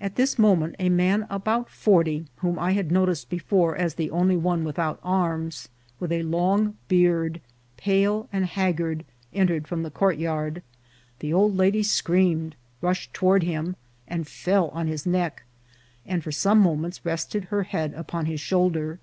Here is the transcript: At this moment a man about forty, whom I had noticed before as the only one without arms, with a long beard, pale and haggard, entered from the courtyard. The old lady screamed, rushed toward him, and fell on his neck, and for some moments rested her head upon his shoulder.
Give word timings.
At 0.00 0.16
this 0.16 0.40
moment 0.40 0.74
a 0.80 0.88
man 0.88 1.24
about 1.30 1.70
forty, 1.70 2.26
whom 2.38 2.58
I 2.58 2.72
had 2.72 2.90
noticed 2.90 3.28
before 3.30 3.76
as 3.76 3.94
the 3.94 4.10
only 4.10 4.36
one 4.36 4.64
without 4.64 4.98
arms, 5.04 5.68
with 6.00 6.10
a 6.10 6.24
long 6.24 6.76
beard, 6.88 7.40
pale 7.76 8.28
and 8.32 8.44
haggard, 8.44 9.04
entered 9.32 9.68
from 9.68 9.84
the 9.84 9.90
courtyard. 9.92 10.64
The 11.20 11.32
old 11.32 11.56
lady 11.56 11.84
screamed, 11.84 12.56
rushed 12.80 13.14
toward 13.14 13.44
him, 13.44 13.76
and 14.08 14.26
fell 14.26 14.66
on 14.70 14.88
his 14.88 15.06
neck, 15.06 15.44
and 16.04 16.24
for 16.24 16.32
some 16.32 16.58
moments 16.58 17.04
rested 17.06 17.44
her 17.44 17.62
head 17.62 17.94
upon 17.94 18.26
his 18.26 18.40
shoulder. 18.40 18.98